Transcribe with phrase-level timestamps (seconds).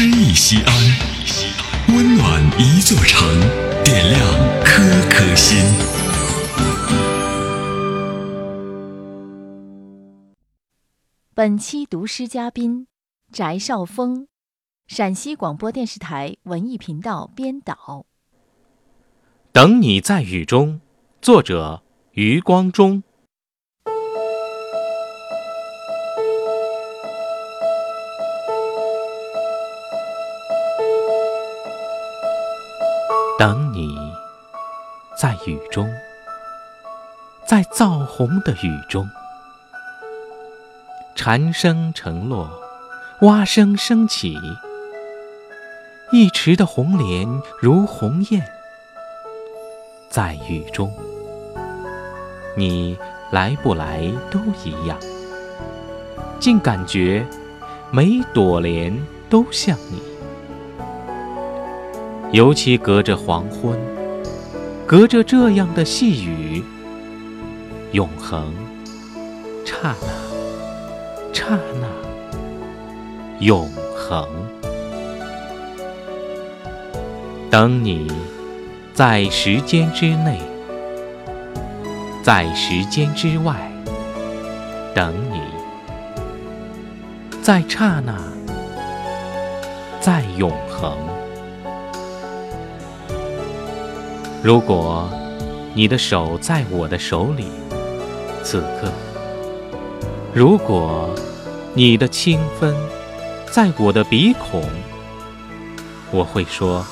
[0.00, 0.72] 诗意西安，
[1.88, 3.28] 温暖一座城，
[3.82, 4.20] 点亮
[4.64, 5.58] 颗颗心。
[11.34, 12.86] 本期读诗嘉宾：
[13.32, 14.28] 翟少峰，
[14.86, 18.06] 陕西广播电视台文艺频道编导。
[19.50, 20.80] 等你在雨中，
[21.20, 23.02] 作者余光中。
[33.38, 33.96] 等你
[35.16, 35.88] 在雨中，
[37.46, 39.08] 在燥红的雨中，
[41.14, 42.50] 蝉声成落，
[43.20, 44.36] 蛙声升起，
[46.10, 47.28] 一池的红莲
[47.60, 48.42] 如鸿雁。
[50.10, 50.92] 在雨中，
[52.56, 52.98] 你
[53.30, 54.98] 来不来都一样，
[56.40, 57.24] 竟感觉
[57.92, 60.07] 每朵莲都像你。
[62.30, 63.78] 尤其隔着黄昏，
[64.86, 66.62] 隔着这样的细雨，
[67.92, 68.52] 永恒，
[69.64, 71.86] 刹那，刹那，
[73.40, 74.28] 永恒。
[77.50, 78.12] 等你，
[78.92, 80.38] 在时间之内，
[82.22, 83.72] 在时间之外，
[84.94, 85.40] 等你，
[87.40, 88.14] 在刹那，
[89.98, 91.07] 在永恒。
[94.40, 95.10] 如果
[95.74, 97.46] 你的手在我的手里，
[98.44, 98.88] 此刻；
[100.32, 101.10] 如果
[101.74, 102.72] 你的清芬
[103.50, 104.62] 在我的鼻孔，
[106.12, 106.86] 我会说：“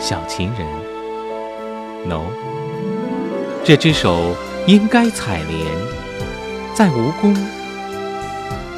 [0.00, 0.66] 小情人
[2.08, 2.22] ，no。”
[3.62, 4.34] 这只手
[4.66, 5.66] 应该采莲，
[6.74, 7.36] 在蜈蚣；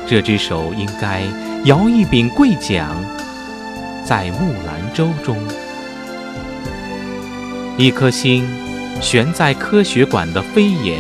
[0.09, 1.23] 这只手应该
[1.65, 2.89] 摇一柄桂桨，
[4.05, 5.39] 在木兰舟中。
[7.77, 8.49] 一颗心
[9.01, 10.97] 悬在科学馆的飞檐，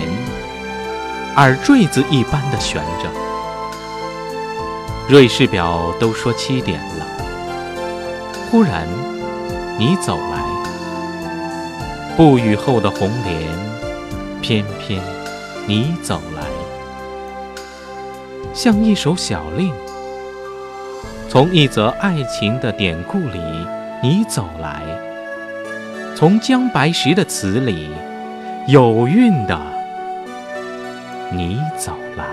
[1.37, 3.09] 耳坠子一般的悬着。
[5.09, 7.07] 瑞士表都说七点了，
[8.51, 8.89] 忽然
[9.79, 10.45] 你走来，
[12.17, 13.49] 不雨后的红莲，
[14.43, 15.01] 偏偏
[15.69, 16.43] 你走来，
[18.53, 19.73] 像一首小令，
[21.29, 23.39] 从一则爱情的典故里，
[24.03, 25.14] 你走来。
[26.17, 27.89] 从姜白石的词里，
[28.69, 29.61] 有韵的
[31.33, 32.25] 你走来。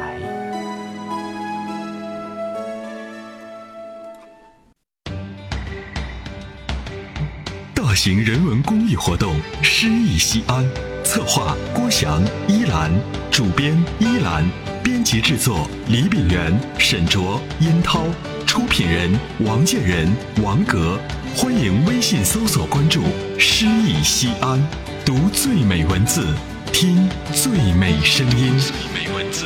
[7.74, 9.34] 大型人文公益活动
[9.64, 10.64] 《诗意西安》，
[11.04, 12.92] 策划郭翔、依兰，
[13.32, 14.48] 主编依兰，
[14.84, 18.04] 编辑制作李炳元、沈卓、殷涛，
[18.46, 20.08] 出品人王建仁、
[20.44, 21.00] 王格。
[21.36, 23.02] 欢迎微信搜索关注
[23.40, 24.62] “诗意西安”，
[25.06, 26.28] 读最美文字，
[26.74, 28.54] 听最美声音。
[28.60, 29.46] 最美文字，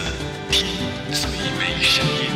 [0.51, 0.65] 听
[1.11, 1.29] 最
[1.59, 2.34] 美声音。